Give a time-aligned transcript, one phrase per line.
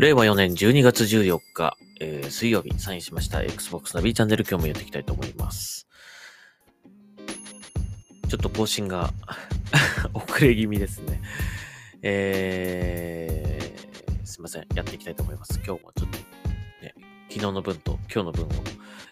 [0.00, 5.86] 令和4年12月14日、えー、水曜日サインしました Xbox の B チャンネル今日もやっていきたいと思います。
[8.26, 9.12] ちょっと更新が
[10.14, 11.20] 遅れ気味ですね。
[12.00, 14.66] えー、すいません。
[14.74, 15.60] やっていきたいと思います。
[15.62, 16.18] 今日もちょっと
[16.82, 16.94] ね、
[17.28, 18.48] 昨日の分と今日の分を、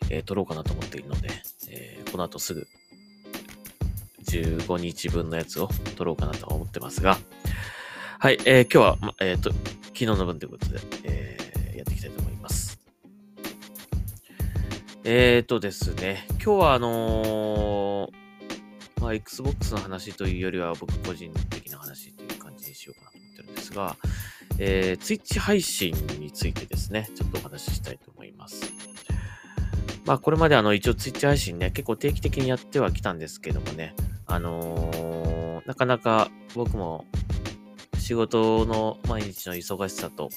[0.09, 1.29] えー、取ろうかなと思っているので、
[1.69, 2.67] えー、この後すぐ
[4.25, 7.19] 15日分のやつを取ろうかなと思ってますが、
[8.21, 9.53] はい、えー、今日は、えっ、と、
[9.99, 12.79] 昨日の分ということで、えー、やっていきたいと思います。
[15.03, 23.97] えーとですね、今日はあのーまあ、Xbox の話というよりは僕個人的な話という感じにしようかなと思ってるんですが、
[24.61, 28.73] えー、Twitch 配信についてですね、ちょっとお話ししたいと思います。
[30.05, 35.29] まあ、これまであの、一応 Twitch 配信ね、結構定期的にやってはきたんですけどもね、あのー
[35.67, 37.05] なかなか僕も
[38.09, 40.31] 仕事の毎日の忙しさと、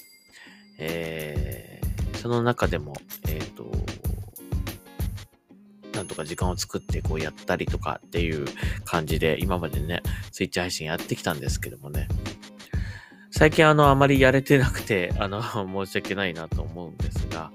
[0.78, 2.94] えーその中でも、
[3.30, 3.72] えっ、と、
[5.96, 8.46] なんとか時間を作ってこうやったりとかっていう
[8.84, 12.10] 感じで、今までね、ツイッチ配信やってきたんですけどもね、
[13.32, 15.42] 最近あの、あまりやれてなくて、あの、
[15.86, 17.52] 申し訳ないなと思うんですが、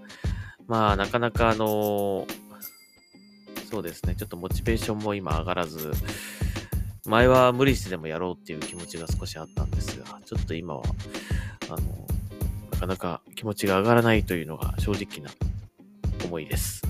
[0.67, 2.27] まあ、なかなかあの、
[3.71, 5.93] そうですね、ちょっとモチベーションも今上がらず、
[7.07, 10.83] 前は無理してでもやろうっていう気持ちが少しあったんですが、ちょっと今は、
[11.69, 12.07] あの、
[12.73, 15.31] なかなか気持ちが上がらないというのが正直な
[16.25, 16.83] 思いです。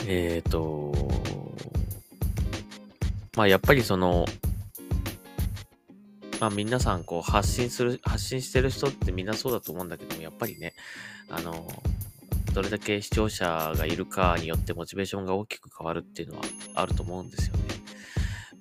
[0.00, 0.92] うん、えっ、ー、と、
[3.36, 4.24] まあやっぱりその、
[6.40, 10.74] まあ皆さんこう発信する、発信してる人ってみんなそうだと思うんだけども、やっぱりね、
[11.28, 11.66] あの、
[12.54, 16.44] どれだけ視聴者がいるかによってモチベーションが大きく変わるっていうのは
[16.74, 17.81] あると思うんですよね。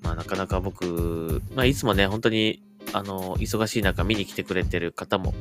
[0.02, 2.62] まあなかなか僕、まあいつもね、本当に
[2.94, 5.34] あの、忙しい中見に来てくれてる方も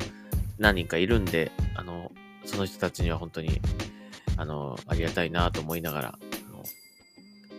[0.57, 2.11] 何人かいるんで、あの、
[2.45, 3.59] その人たちには本当に、
[4.37, 6.63] あの、ありがたいなと思いながら、あの、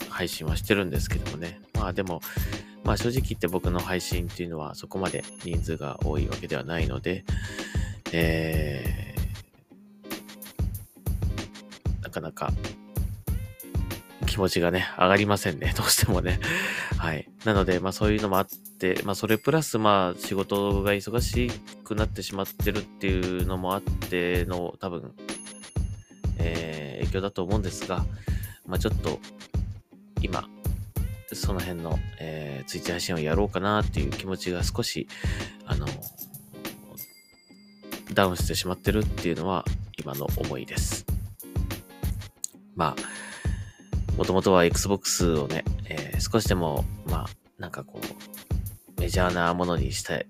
[0.09, 1.61] 配信はしてるんですけどもね。
[1.75, 2.21] まあでも、
[2.85, 7.25] まあ正直言って僕の配信っていうのはそこまで人数が多いわけではないので、
[8.13, 12.53] えー、なかなか
[14.33, 15.75] 気持ちがね、上がりませんね。
[15.77, 16.41] どうしてもね。
[16.97, 17.29] はい。
[17.45, 21.51] なので、まあそういうのもあって、まあそれプラス、まあ仕事が忙し
[21.85, 25.13] くなってしまってるっていうのもあっての、多分、
[26.39, 28.07] えー、影響だと思うんですが、
[28.65, 29.21] まあちょっと、
[30.23, 30.49] 今、
[31.35, 35.09] その辺の、えー、ツイッチ配信をやろうかなっていう気持ちが少し、
[35.67, 35.87] あの、
[38.15, 39.67] ダウンしてしまってるっていうのは、
[39.99, 41.05] 今の思いです。
[42.75, 43.32] まあ、
[44.23, 47.27] もともとは Xbox をね、えー、少しでも、まあ、
[47.59, 50.29] なんかこう、メジャーなものにして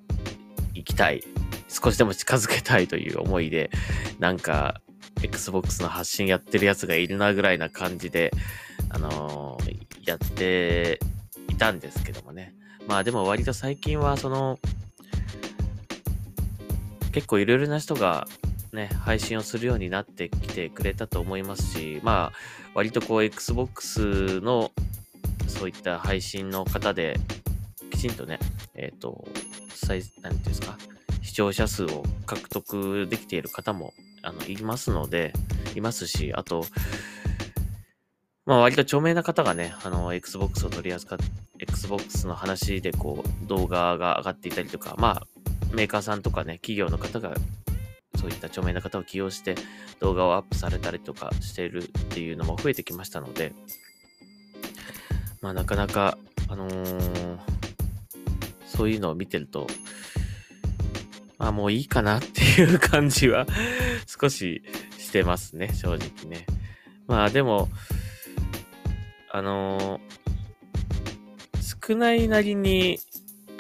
[0.73, 1.23] いきたい。
[1.69, 3.71] 少しでも近づけたいという思いで、
[4.19, 4.81] なんか、
[5.23, 8.31] Xbox の発信やってるやつがいるなぐらいな感じで、
[8.89, 10.99] あのー、やって
[11.51, 12.55] いたんですけどもね。
[12.89, 14.59] まあでも割と最近はその、
[17.13, 18.27] 結構いろいろな人が
[18.73, 22.39] ね、配信をするようになってきてくれたと思いますし、まあ、
[22.75, 24.71] 割とこう、Xbox の
[25.47, 27.21] そういった配信の方で、
[27.91, 28.39] きちんとね、
[28.75, 29.29] えっ、ー、と、
[29.75, 30.79] 最、なんていうんですか、
[31.23, 35.35] 視聴者数を獲得できている方も、あの、いますので、
[35.75, 36.65] いますし、あと、
[38.47, 41.19] まあ割と著名な方がね、あの、Xbox を取り扱っ、
[41.59, 45.27] Xbox の話でこう、動画が上がっていたりとか、まあ、
[45.75, 47.35] メーカーさんとかね、企業の方が
[48.23, 49.57] そういった著名な方を起用して
[49.99, 53.53] 動画をアップされたりとかしているっていうのも増えてきましたので、
[55.41, 56.17] まあなかなか、
[56.49, 57.39] あのー、
[58.65, 59.67] そういうのを見てると、
[61.37, 63.45] まあもういいかなっていう感じは
[64.07, 64.63] 少し
[64.99, 66.47] してますね、正直ね。
[67.09, 67.69] まあでも、
[69.33, 73.01] あのー、少ないなりに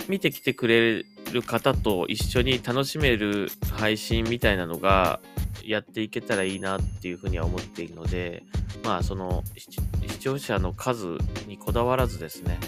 [0.08, 5.20] 見てきてくれるる方と一緒に楽しめる配信みたいなのが
[5.64, 8.44] やっていけたらいいなっていうふうには思っているので、
[8.84, 12.58] まあその視聴者の数にこだわらずですね、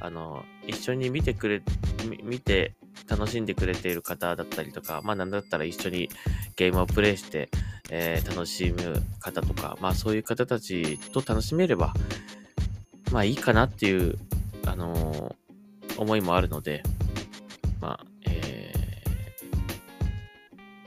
[0.00, 1.62] あの、一緒に見てくれ、
[2.22, 2.74] 見て
[3.08, 6.08] 楽しんでくれている方だったりとか、まあなんだったら一緒に
[6.56, 7.50] ゲームをプレイして、
[7.90, 11.92] えー、楽しむ方とか、まあそういう方たちと楽しめれば、
[13.12, 14.16] まあいいかなっていう、
[14.66, 16.82] あのー、思いもあるので、
[17.80, 18.72] まあ、え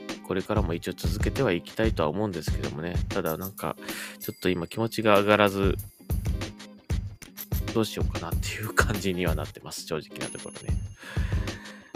[0.08, 2.94] ー、これからも一応続けてはいきたいとは思うんですけどもね。
[3.08, 3.76] ただなんか、
[4.18, 5.76] ちょっと今気持ちが上がらず、
[7.74, 9.86] どうしようかなっていう感じにはなってます。
[9.86, 10.76] 正直なところね。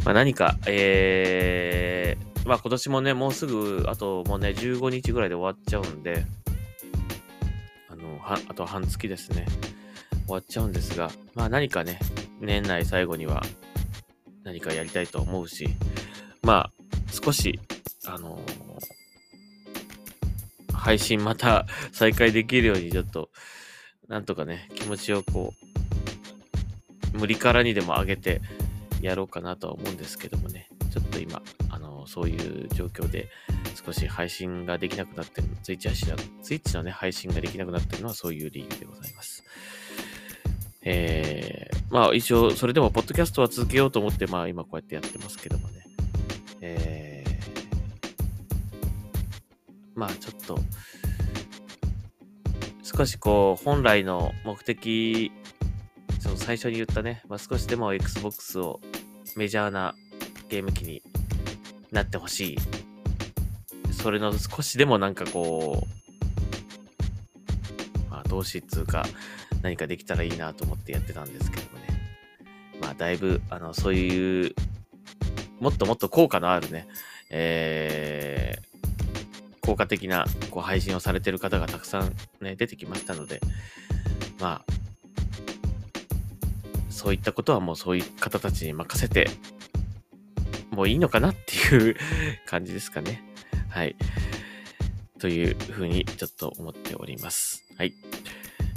[0.04, 6.26] まあ何か、えまあ今年もね、もうすぐ、あともうね、15日ぐらいで終わっちゃうんで、
[7.88, 9.46] あの、は、あと半月ですね。
[10.26, 11.98] 終わっちゃうんですが、まあ何かね、
[12.40, 13.42] 年内最後には
[14.44, 15.68] 何かやりたいと思うし、
[16.42, 16.72] まあ
[17.10, 17.58] 少し、
[18.06, 18.40] あの
[20.72, 23.30] 配信また 再開できるようにちょっと、
[24.06, 25.54] なんとかね、気持ちをこ
[27.14, 28.42] う、無理からにでも上げて
[29.00, 33.30] やろうかなとは思うんですけどもね、ちょっと今、あの、そういう状況で
[33.82, 36.08] 少し配信ができなくなってる、ツイッチ配信
[36.42, 39.42] ツイッチのね、配信ができなくなってるのはそういう理由でございます。
[40.82, 45.84] え、まあ一応、それでも、ポッドキャストは続けようと思って、まあ今こうやってやってますけどもね。
[46.60, 50.58] えー、まあちょっと、
[52.82, 55.32] 少しこう、本来の目的、
[56.20, 58.80] その最初に言ったね、まあ、少しでも Xbox を
[59.36, 59.94] メジャーな
[60.48, 61.02] ゲーム機に
[61.90, 62.58] なってほしい。
[63.92, 66.03] それの少しでもなんかこう、
[68.34, 69.04] 投資っつうか、
[69.62, 71.86] 何かできたらいいなと思ってやってたんですけどもね。
[72.80, 74.54] まあ、だいぶ、あの、そういう、
[75.60, 76.88] もっともっと効果のあるね、
[77.30, 83.40] えー、効果的なこう配信をされてる方がたくさんね、出てきましたので、
[84.40, 84.72] まあ、
[86.90, 89.30] そういったことはもうそういう方たちに任せて、
[90.72, 91.96] もういいのかなっていう
[92.46, 93.22] 感じですかね。
[93.68, 93.94] はい。
[95.20, 97.64] というふうにちょっと思っております。
[97.78, 97.94] はい。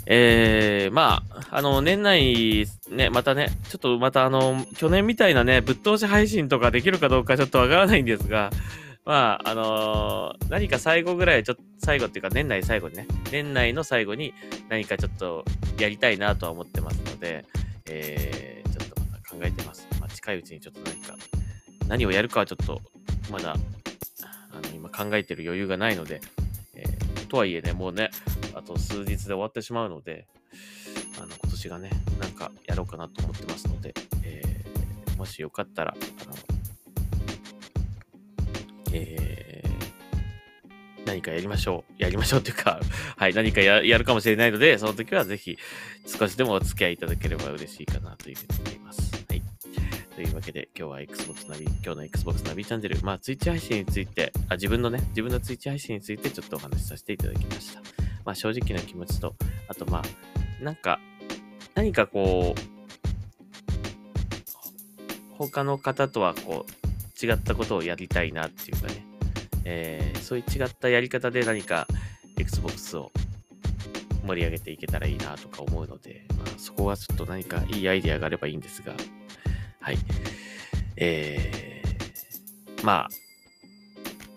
[0.09, 8.49] えー、まあ、あの、年内、ね、またね、ちょっとまたあの、去年みたいなね、ぶっ通し配信とかできるかどうかちょっとわからないんですが、
[9.03, 14.33] まあ、あのー、何か最後ぐらい、ちょっと、最後っていうか、年内最後にね、年内の最後に
[14.69, 15.43] 何かちょっと
[15.77, 17.45] やりたいなとは思ってますので、
[17.89, 19.87] えー、ちょっとまた考えてます。
[19.99, 21.15] まあ、近いうちにちょっと何か、
[21.89, 22.81] 何をやるかはちょっと、
[23.29, 23.57] まだ、
[24.51, 26.21] あの、今考えてる余裕がないので、
[27.25, 28.09] とはいえね、もうね、
[28.53, 30.27] あと数日で終わってしまうので、
[31.17, 33.93] あの、今年がね、なんかやろうかなと思ってますので、
[34.23, 36.35] えー、もしよかったら、あの、
[38.93, 42.01] えー、何かやりましょう。
[42.01, 42.79] やりましょうっていうか
[43.17, 45.57] はい、何かやるかもしれないので、その時はぜひ
[46.05, 49.16] 少しでもお付き合いいただければ嬉しいかなというふうに思います。
[50.17, 57.81] というわけで、今日は Xbox ナビ、今日の Xbox ナビチャンネル、まあ、ツイッチ配信について、あ、自分のね、自分のツイッチ配信についてちょっとお話しさせていただきました。
[58.25, 59.35] まあ、正直な気持ちと、
[59.67, 60.99] あとまあ、なんか、
[61.75, 62.59] 何かこう、
[65.35, 69.05] 他の方とはこう、違ったことをやりたいなっていうかね、
[69.65, 71.85] えー、そういう違ったやり方で何か
[72.39, 73.11] Xbox を
[74.25, 78.95] 盛り上げていけたらいいなとか思うので、まあ、そこはちょっと何かいいアイデアがあればいいんですが、
[79.87, 79.97] はい。
[80.97, 83.09] えー、まあ、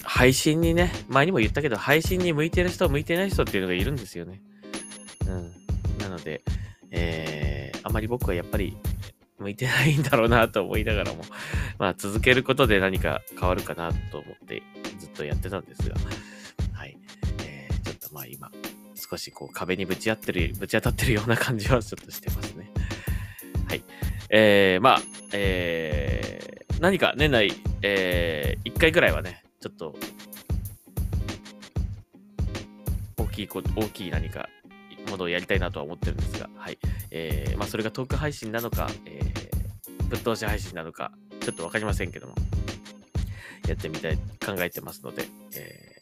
[0.05, 4.41] 配信にね、前にも言ったけど、配信に向いてる人、向いてない人っていうのがいるんですよね。
[5.27, 5.53] うん。
[5.98, 6.44] なので、
[6.93, 8.77] えー、あまり僕はやっぱり
[9.41, 11.24] 向いてないんだろうなと思いながらも、
[11.81, 14.63] まあ続けることで何か変わるかなと思って
[15.01, 15.96] ずっとやってたんですが、
[16.72, 16.96] はい。
[17.44, 18.53] えー、ちょっとまあ今、
[18.94, 22.70] 少しこう壁にぶち当ってる、ぶち当たってるような感じはちょっとしてますね。
[23.67, 23.82] はい。
[24.31, 29.94] えー、まあ、えー、何か年内、えー、1回ぐらいはね、ちょっと、
[33.17, 34.49] 大きいこ、大きい何か
[35.10, 36.79] ものをやりたいなとは思ってるんですが、はい。
[37.10, 42.34] えー、まあ、それがトーク配信なのか、えー、ぶっ通し配信なのか、ちょっとわかりませんけども、
[43.69, 45.96] やってみたい、考えてますので、え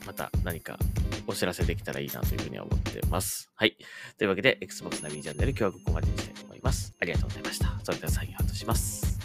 [0.00, 0.78] ー、また何か
[1.26, 3.50] お知らせできたらいいなというふうには思ってます。
[3.54, 3.76] はい。
[4.18, 6.94] というわけで、Xbox ナビチャンネル今日はここまでにしたいと思います。
[7.00, 7.80] ありがとうございました。
[7.82, 9.19] それではサインアウトします。